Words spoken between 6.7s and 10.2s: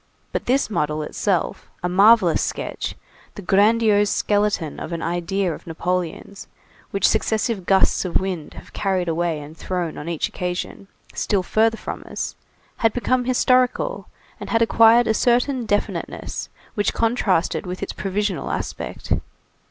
which successive gusts of wind have carried away and thrown, on